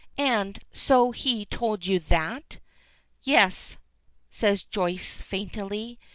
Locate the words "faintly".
5.21-5.99